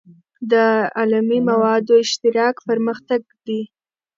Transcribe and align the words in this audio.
د 0.51 0.53
علمي 0.97 1.39
موادو 1.49 1.93
اشتراک 2.03 2.55
پرمختګ 2.69 3.21
دی. 3.45 3.61